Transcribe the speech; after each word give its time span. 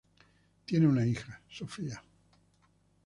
Tienen 0.65 0.89
una 0.89 1.05
hija, 1.05 1.39
Sophia. 1.47 2.01